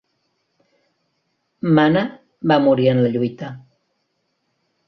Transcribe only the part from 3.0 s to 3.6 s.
la lluita.